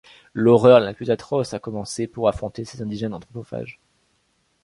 L'horreur 0.33 0.79
la 0.79 0.95
plus 0.95 1.11
atroce 1.11 1.53
a 1.53 1.59
commencé 1.59 2.07
pour 2.07 2.27
affronter 2.27 2.65
ces 2.65 2.81
indigènes 2.81 3.13
anthropophages. 3.13 3.79